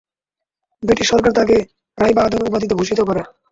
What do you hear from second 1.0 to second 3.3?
সরকার তাঁকে "রায়বাহাদুর" উপাধিতে ভূষিত করে।